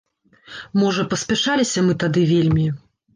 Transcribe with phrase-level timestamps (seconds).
[0.83, 2.65] Можа, паспяшаліся мы тады вельмі.